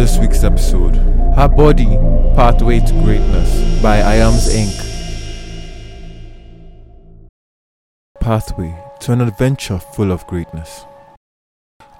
this 0.00 0.16
week's 0.16 0.44
episode 0.44 0.96
Her 1.36 1.46
Body 1.46 1.98
Pathway 2.34 2.80
to 2.80 2.92
Greatness 3.04 3.82
by 3.82 4.00
AyomsInk. 4.00 4.72
Pathway 8.18 8.74
to 9.00 9.12
an 9.12 9.20
adventure 9.20 9.78
full 9.78 10.10
of 10.10 10.26
greatness. 10.26 10.86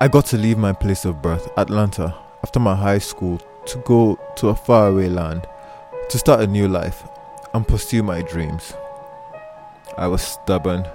I 0.00 0.08
got 0.08 0.24
to 0.28 0.38
leave 0.38 0.56
my 0.56 0.72
place 0.72 1.04
of 1.04 1.20
birth, 1.20 1.50
Atlanta, 1.58 2.14
after 2.42 2.58
my 2.58 2.74
high 2.74 3.00
school 3.00 3.38
to 3.66 3.76
go 3.84 4.18
to 4.36 4.48
a 4.48 4.56
faraway 4.56 5.10
land 5.10 5.46
to 6.08 6.16
start 6.18 6.40
a 6.40 6.46
new 6.46 6.68
life 6.68 7.06
and 7.52 7.68
pursue 7.68 8.02
my 8.02 8.22
dreams. 8.22 8.72
I 9.98 10.06
was 10.06 10.22
stubborn. 10.22 10.88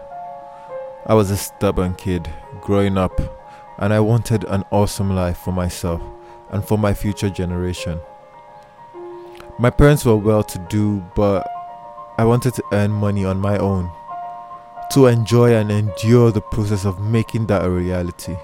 I 1.05 1.13
was 1.13 1.29
a 1.29 1.37
stubborn 1.37 1.93
kid 1.93 2.27
growing 2.61 2.97
up, 2.97 3.21
and 3.77 3.93
I 3.93 3.99
wanted 3.99 4.43
an 4.45 4.63
awesome 4.71 5.15
life 5.15 5.37
for 5.37 5.51
myself 5.51 6.01
and 6.49 6.63
for 6.63 6.77
my 6.77 6.93
future 6.93 7.29
generation. 7.29 7.99
My 9.57 9.69
parents 9.69 10.05
were 10.05 10.17
well 10.17 10.43
to 10.43 10.59
do, 10.69 11.03
but 11.15 11.47
I 12.17 12.25
wanted 12.25 12.53
to 12.55 12.63
earn 12.71 12.91
money 12.91 13.25
on 13.25 13.39
my 13.39 13.57
own, 13.57 13.89
to 14.91 15.07
enjoy 15.07 15.53
and 15.55 15.71
endure 15.71 16.31
the 16.31 16.41
process 16.41 16.85
of 16.85 16.99
making 16.99 17.47
that 17.47 17.65
a 17.65 17.69
reality. 17.69 18.35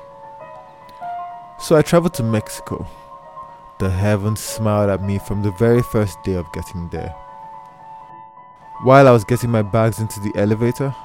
So 1.59 1.75
I 1.75 1.81
traveled 1.81 2.13
to 2.15 2.23
Mexico. 2.23 2.87
The 3.79 3.89
heavens 3.89 4.39
smiled 4.39 4.89
at 4.89 5.03
me 5.03 5.20
from 5.20 5.43
the 5.43 5.51
very 5.51 5.81
first 5.81 6.17
day 6.23 6.33
of 6.33 6.51
getting 6.53 6.89
there. 6.89 7.15
While 8.83 9.07
I 9.07 9.11
was 9.11 9.23
getting 9.23 9.51
my 9.51 9.61
bags 9.61 9.99
into 9.99 10.20
the 10.20 10.31
elevator, 10.35 10.95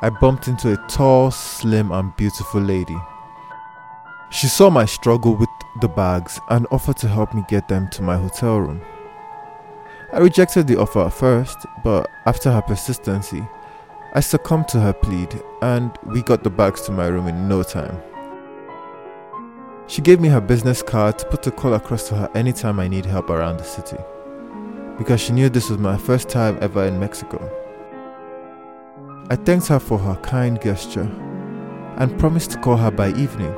I 0.00 0.10
bumped 0.10 0.48
into 0.48 0.72
a 0.72 0.88
tall, 0.88 1.30
slim, 1.30 1.90
and 1.90 2.14
beautiful 2.16 2.60
lady. 2.60 2.98
She 4.30 4.48
saw 4.48 4.68
my 4.68 4.84
struggle 4.84 5.34
with 5.34 5.48
the 5.80 5.88
bags 5.88 6.40
and 6.50 6.66
offered 6.70 6.96
to 6.98 7.08
help 7.08 7.34
me 7.34 7.42
get 7.48 7.68
them 7.68 7.88
to 7.90 8.02
my 8.02 8.16
hotel 8.16 8.58
room. 8.58 8.82
I 10.12 10.18
rejected 10.18 10.66
the 10.66 10.78
offer 10.78 11.00
at 11.00 11.12
first, 11.12 11.58
but 11.82 12.08
after 12.26 12.50
her 12.52 12.62
persistency, 12.62 13.44
I 14.14 14.20
succumbed 14.20 14.68
to 14.68 14.80
her 14.80 14.92
plead 14.92 15.42
and 15.62 15.90
we 16.04 16.22
got 16.22 16.44
the 16.44 16.50
bags 16.50 16.82
to 16.82 16.92
my 16.92 17.08
room 17.08 17.26
in 17.26 17.48
no 17.48 17.64
time. 17.64 18.00
She 19.86 20.00
gave 20.00 20.20
me 20.20 20.28
her 20.28 20.40
business 20.40 20.82
card 20.82 21.18
to 21.18 21.26
put 21.26 21.46
a 21.46 21.50
call 21.50 21.74
across 21.74 22.08
to 22.08 22.14
her 22.14 22.30
anytime 22.34 22.78
I 22.78 22.88
need 22.88 23.04
help 23.04 23.28
around 23.28 23.56
the 23.56 23.64
city, 23.64 23.98
because 24.96 25.20
she 25.20 25.32
knew 25.32 25.48
this 25.48 25.68
was 25.68 25.78
my 25.78 25.96
first 25.96 26.28
time 26.28 26.58
ever 26.60 26.84
in 26.84 27.00
Mexico. 27.00 27.50
I 29.30 29.36
thanked 29.36 29.66
her 29.68 29.80
for 29.80 29.98
her 29.98 30.14
kind 30.16 30.62
gesture 30.62 31.10
and 31.96 32.18
promised 32.18 32.52
to 32.52 32.60
call 32.60 32.76
her 32.76 32.90
by 32.90 33.08
evening. 33.08 33.54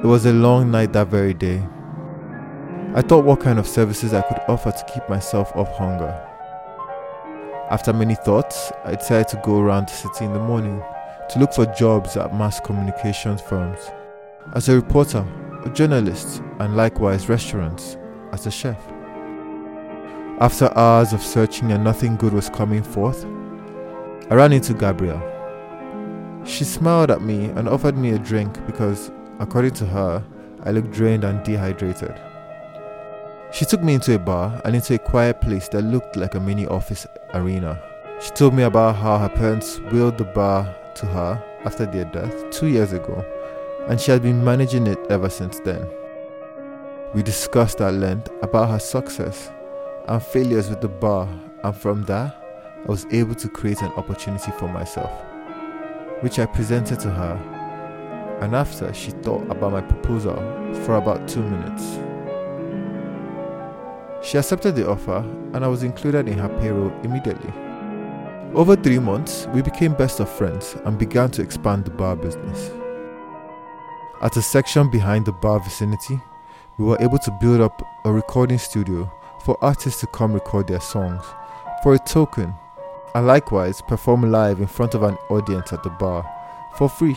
It 0.00 0.06
was 0.06 0.26
a 0.26 0.32
long 0.32 0.70
night 0.70 0.92
that 0.92 1.08
very 1.08 1.34
day. 1.34 1.60
I 2.94 3.02
thought 3.02 3.24
what 3.24 3.40
kind 3.40 3.58
of 3.58 3.66
services 3.66 4.14
I 4.14 4.22
could 4.22 4.40
offer 4.46 4.70
to 4.70 4.84
keep 4.94 5.08
myself 5.08 5.50
off 5.56 5.76
hunger. 5.76 6.14
After 7.68 7.92
many 7.92 8.14
thoughts, 8.14 8.70
I 8.84 8.94
decided 8.94 9.26
to 9.28 9.42
go 9.44 9.58
around 9.58 9.88
the 9.88 9.94
city 9.94 10.24
in 10.24 10.32
the 10.32 10.38
morning 10.38 10.80
to 11.30 11.38
look 11.40 11.52
for 11.52 11.66
jobs 11.66 12.16
at 12.16 12.32
mass 12.32 12.60
communications 12.60 13.40
firms, 13.40 13.90
as 14.54 14.68
a 14.68 14.76
reporter, 14.76 15.26
a 15.64 15.70
journalist, 15.70 16.44
and 16.60 16.76
likewise 16.76 17.28
restaurants, 17.28 17.96
as 18.30 18.46
a 18.46 18.52
chef. 18.52 18.80
After 20.38 20.72
hours 20.78 21.12
of 21.12 21.22
searching 21.22 21.72
and 21.72 21.82
nothing 21.82 22.14
good 22.14 22.32
was 22.32 22.48
coming 22.48 22.84
forth, 22.84 23.24
I 24.30 24.36
ran 24.36 24.52
into 24.52 24.74
Gabrielle. 24.74 25.24
She 26.46 26.62
smiled 26.62 27.10
at 27.10 27.20
me 27.20 27.46
and 27.46 27.68
offered 27.68 27.98
me 27.98 28.10
a 28.10 28.18
drink 28.20 28.64
because 28.64 29.10
According 29.40 29.74
to 29.74 29.86
her, 29.86 30.24
I 30.64 30.72
looked 30.72 30.90
drained 30.90 31.24
and 31.24 31.42
dehydrated. 31.44 32.14
She 33.52 33.64
took 33.64 33.82
me 33.82 33.94
into 33.94 34.14
a 34.14 34.18
bar 34.18 34.60
and 34.64 34.74
into 34.74 34.94
a 34.94 34.98
quiet 34.98 35.40
place 35.40 35.68
that 35.68 35.82
looked 35.82 36.16
like 36.16 36.34
a 36.34 36.40
mini 36.40 36.66
office 36.66 37.06
arena. 37.34 37.80
She 38.20 38.30
told 38.30 38.52
me 38.52 38.64
about 38.64 38.96
how 38.96 39.16
her 39.16 39.28
parents 39.28 39.78
willed 39.92 40.18
the 40.18 40.24
bar 40.24 40.74
to 40.96 41.06
her 41.06 41.42
after 41.64 41.86
their 41.86 42.04
death 42.06 42.50
two 42.50 42.66
years 42.66 42.92
ago, 42.92 43.24
and 43.88 44.00
she 44.00 44.10
had 44.10 44.22
been 44.22 44.44
managing 44.44 44.86
it 44.86 44.98
ever 45.08 45.28
since 45.28 45.60
then. 45.60 45.88
We 47.14 47.22
discussed 47.22 47.80
at 47.80 47.94
length 47.94 48.30
about 48.42 48.70
her 48.70 48.78
success 48.78 49.50
and 50.08 50.22
failures 50.22 50.68
with 50.68 50.80
the 50.80 50.88
bar, 50.88 51.28
and 51.62 51.76
from 51.76 52.04
that, 52.04 52.34
I 52.84 52.90
was 52.90 53.06
able 53.12 53.36
to 53.36 53.48
create 53.48 53.82
an 53.82 53.92
opportunity 53.92 54.50
for 54.58 54.68
myself, 54.68 55.10
which 56.22 56.38
I 56.38 56.46
presented 56.46 56.98
to 57.00 57.10
her 57.10 57.57
and 58.40 58.54
after 58.54 58.92
she 58.92 59.10
thought 59.10 59.50
about 59.50 59.72
my 59.72 59.80
proposal 59.80 60.36
for 60.84 60.96
about 60.96 61.28
two 61.28 61.42
minutes. 61.42 61.98
She 64.22 64.38
accepted 64.38 64.74
the 64.74 64.88
offer 64.88 65.18
and 65.54 65.64
I 65.64 65.68
was 65.68 65.82
included 65.82 66.28
in 66.28 66.38
her 66.38 66.48
payroll 66.60 66.92
immediately. 67.02 67.52
Over 68.54 68.76
three 68.76 68.98
months, 68.98 69.46
we 69.52 69.62
became 69.62 69.94
best 69.94 70.20
of 70.20 70.28
friends 70.28 70.76
and 70.84 70.98
began 70.98 71.30
to 71.32 71.42
expand 71.42 71.84
the 71.84 71.90
bar 71.90 72.16
business. 72.16 72.70
At 74.20 74.36
a 74.36 74.42
section 74.42 74.90
behind 74.90 75.26
the 75.26 75.32
bar 75.32 75.60
vicinity, 75.60 76.20
we 76.78 76.84
were 76.84 77.00
able 77.00 77.18
to 77.18 77.38
build 77.40 77.60
up 77.60 77.82
a 78.04 78.12
recording 78.12 78.58
studio 78.58 79.10
for 79.44 79.62
artists 79.62 80.00
to 80.00 80.06
come 80.08 80.32
record 80.32 80.66
their 80.66 80.80
songs 80.80 81.24
for 81.82 81.94
a 81.94 81.98
token 81.98 82.54
and 83.14 83.26
likewise 83.26 83.80
perform 83.82 84.30
live 84.30 84.60
in 84.60 84.66
front 84.66 84.94
of 84.94 85.02
an 85.02 85.14
audience 85.30 85.72
at 85.72 85.82
the 85.82 85.90
bar 85.90 86.28
for 86.76 86.88
free. 86.88 87.16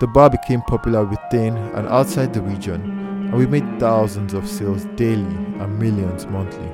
The 0.00 0.08
bar 0.08 0.28
became 0.28 0.60
popular 0.62 1.04
within 1.04 1.56
and 1.56 1.86
outside 1.86 2.34
the 2.34 2.42
region, 2.42 2.80
and 2.82 3.34
we 3.34 3.46
made 3.46 3.78
thousands 3.78 4.34
of 4.34 4.48
sales 4.48 4.86
daily 4.96 5.22
and 5.22 5.78
millions 5.78 6.26
monthly. 6.26 6.68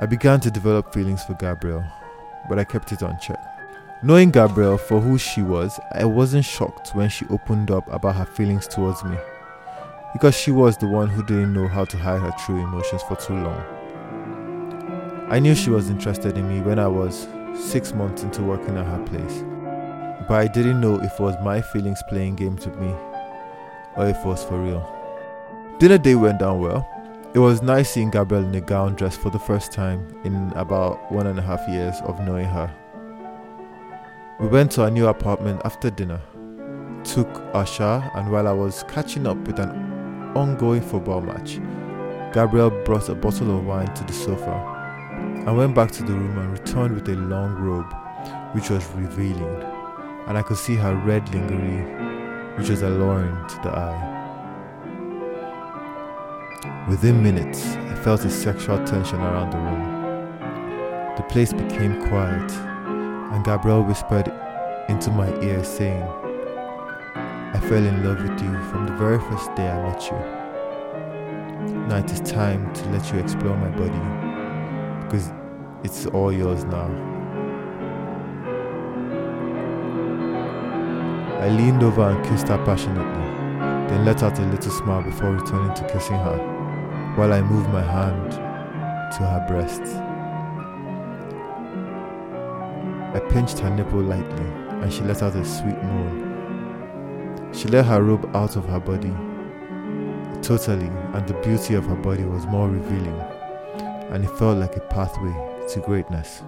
I 0.00 0.06
began 0.06 0.40
to 0.40 0.50
develop 0.50 0.92
feelings 0.92 1.22
for 1.22 1.34
Gabrielle, 1.34 1.84
but 2.48 2.58
I 2.58 2.64
kept 2.64 2.90
it 2.90 3.04
on 3.04 3.20
check. 3.20 3.38
Knowing 4.02 4.32
Gabrielle 4.32 4.78
for 4.78 5.00
who 5.00 5.16
she 5.16 5.42
was, 5.42 5.78
I 5.92 6.04
wasn't 6.04 6.44
shocked 6.44 6.90
when 6.92 7.08
she 7.08 7.24
opened 7.28 7.70
up 7.70 7.86
about 7.92 8.16
her 8.16 8.26
feelings 8.26 8.66
towards 8.66 9.04
me, 9.04 9.16
because 10.12 10.34
she 10.34 10.50
was 10.50 10.76
the 10.76 10.88
one 10.88 11.08
who 11.08 11.24
didn't 11.24 11.52
know 11.52 11.68
how 11.68 11.84
to 11.84 11.96
hide 11.96 12.20
her 12.20 12.34
true 12.44 12.60
emotions 12.60 13.02
for 13.02 13.14
too 13.14 13.34
long. 13.34 13.62
I 15.30 15.38
knew 15.38 15.54
she 15.54 15.70
was 15.70 15.88
interested 15.88 16.36
in 16.36 16.48
me 16.48 16.62
when 16.62 16.80
I 16.80 16.88
was 16.88 17.28
six 17.54 17.92
months 17.92 18.24
into 18.24 18.42
working 18.42 18.76
at 18.76 18.86
her 18.86 19.04
place 19.04 19.44
but 20.28 20.34
I 20.34 20.46
didn't 20.46 20.80
know 20.80 21.00
if 21.00 21.14
it 21.14 21.20
was 21.20 21.36
my 21.42 21.60
feelings 21.60 22.02
playing 22.08 22.36
games 22.36 22.66
with 22.66 22.78
me 22.78 22.94
or 23.96 24.06
if 24.06 24.16
it 24.16 24.24
was 24.26 24.44
for 24.44 24.62
real. 24.62 24.86
Dinner 25.78 25.98
day 25.98 26.14
went 26.14 26.38
down 26.38 26.60
well. 26.60 26.86
It 27.34 27.38
was 27.38 27.62
nice 27.62 27.90
seeing 27.90 28.10
Gabrielle 28.10 28.44
in 28.44 28.54
a 28.54 28.60
gown 28.60 28.94
dress 28.94 29.16
for 29.16 29.30
the 29.30 29.38
first 29.38 29.72
time 29.72 30.06
in 30.24 30.52
about 30.54 31.10
one 31.10 31.26
and 31.26 31.38
a 31.38 31.42
half 31.42 31.66
years 31.68 31.96
of 32.04 32.20
knowing 32.20 32.46
her. 32.46 32.72
We 34.40 34.48
went 34.48 34.72
to 34.72 34.82
our 34.82 34.90
new 34.90 35.08
apartment 35.08 35.62
after 35.64 35.90
dinner, 35.90 36.20
took 37.04 37.28
our 37.54 37.66
shower, 37.66 38.10
and 38.14 38.30
while 38.30 38.46
I 38.46 38.52
was 38.52 38.84
catching 38.84 39.26
up 39.26 39.36
with 39.38 39.58
an 39.58 39.70
ongoing 40.36 40.82
football 40.82 41.20
match, 41.20 41.60
Gabrielle 42.32 42.70
brought 42.84 43.08
a 43.08 43.14
bottle 43.14 43.56
of 43.56 43.66
wine 43.66 43.92
to 43.94 44.04
the 44.04 44.12
sofa 44.12 44.76
I 45.48 45.50
went 45.50 45.74
back 45.74 45.90
to 45.92 46.02
the 46.02 46.12
room 46.12 46.36
and 46.36 46.52
returned 46.52 46.94
with 46.94 47.08
a 47.08 47.16
long 47.16 47.54
robe, 47.54 47.90
which 48.52 48.68
was 48.68 48.86
revealing 48.90 49.77
and 50.28 50.36
I 50.36 50.42
could 50.42 50.58
see 50.58 50.74
her 50.76 50.94
red 50.94 51.26
lingerie, 51.34 51.82
which 52.58 52.68
was 52.68 52.82
alluring 52.82 53.34
to 53.48 53.56
the 53.62 53.70
eye. 53.70 54.14
Within 56.86 57.22
minutes, 57.22 57.66
I 57.66 57.94
felt 57.94 58.26
a 58.26 58.30
sexual 58.30 58.76
tension 58.84 59.20
around 59.20 59.50
the 59.52 59.58
room. 59.58 61.16
The 61.16 61.22
place 61.24 61.54
became 61.54 62.06
quiet, 62.08 62.52
and 63.32 63.42
Gabrielle 63.42 63.82
whispered 63.82 64.30
into 64.90 65.10
my 65.10 65.34
ear, 65.40 65.64
saying, 65.64 66.02
I 66.02 67.60
fell 67.60 67.82
in 67.82 68.04
love 68.04 68.22
with 68.22 68.38
you 68.42 68.62
from 68.64 68.86
the 68.86 68.92
very 68.96 69.18
first 69.18 69.54
day 69.54 69.70
I 69.70 69.82
met 69.90 70.10
you. 70.10 70.18
Now 71.88 71.96
it 71.96 72.10
is 72.12 72.20
time 72.20 72.70
to 72.74 72.88
let 72.90 73.10
you 73.10 73.18
explore 73.18 73.56
my 73.56 73.70
body 73.70 73.98
because 75.04 75.32
it's 75.82 76.04
all 76.06 76.30
yours 76.30 76.64
now. 76.64 77.17
I 81.40 81.50
leaned 81.50 81.84
over 81.84 82.02
and 82.02 82.24
kissed 82.26 82.48
her 82.48 82.58
passionately, 82.64 83.22
then 83.88 84.04
let 84.04 84.24
out 84.24 84.40
a 84.40 84.42
little 84.42 84.72
smile 84.72 85.02
before 85.02 85.30
returning 85.30 85.72
to 85.74 85.88
kissing 85.88 86.16
her, 86.16 86.36
while 87.16 87.32
I 87.32 87.40
moved 87.42 87.70
my 87.70 87.80
hand 87.80 88.32
to 88.32 89.22
her 89.22 89.46
breast. 89.46 89.82
I 93.14 93.20
pinched 93.30 93.60
her 93.60 93.70
nipple 93.70 94.02
lightly, 94.02 94.46
and 94.82 94.92
she 94.92 95.02
let 95.02 95.22
out 95.22 95.36
a 95.36 95.44
sweet 95.44 95.80
moan. 95.80 97.50
She 97.54 97.68
let 97.68 97.86
her 97.86 98.02
robe 98.02 98.28
out 98.34 98.56
of 98.56 98.64
her 98.66 98.80
body 98.80 99.14
totally, 100.42 100.90
and 101.14 101.26
the 101.28 101.34
beauty 101.34 101.74
of 101.74 101.86
her 101.86 101.96
body 101.96 102.24
was 102.24 102.46
more 102.46 102.68
revealing, 102.68 103.20
and 104.10 104.24
it 104.24 104.30
felt 104.38 104.58
like 104.58 104.76
a 104.76 104.80
pathway 104.80 105.32
to 105.68 105.80
greatness. 105.80 106.42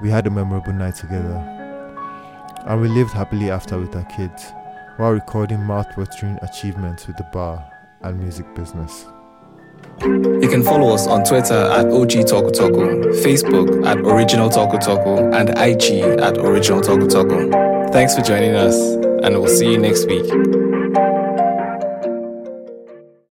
We 0.00 0.10
had 0.10 0.28
a 0.28 0.30
memorable 0.30 0.72
night 0.72 0.94
together 0.94 1.59
and 2.66 2.80
we 2.80 2.88
lived 2.88 3.12
happily 3.12 3.50
after 3.50 3.78
with 3.78 3.94
our 3.94 4.04
kids 4.04 4.52
while 4.96 5.12
recording 5.12 5.62
mouth-watering 5.64 6.38
achievements 6.42 7.06
with 7.06 7.16
the 7.16 7.26
bar 7.32 7.64
and 8.02 8.18
music 8.18 8.54
business. 8.54 9.06
You 10.02 10.48
can 10.48 10.62
follow 10.62 10.94
us 10.94 11.06
on 11.06 11.24
Twitter 11.24 11.54
at 11.54 11.86
OG 11.86 12.26
Talko 12.28 12.50
Talko, 12.50 13.04
Facebook 13.22 13.86
at 13.86 13.98
Original 13.98 14.48
Talko 14.48 14.78
Talko, 14.78 15.34
and 15.34 15.50
IG 15.50 16.20
at 16.20 16.38
Original 16.38 16.80
Talko 16.80 17.08
Talko. 17.08 17.92
Thanks 17.92 18.14
for 18.14 18.22
joining 18.22 18.54
us, 18.54 18.76
and 19.24 19.38
we'll 19.38 19.48
see 19.48 19.72
you 19.72 19.78
next 19.78 20.06
week. 20.06 20.59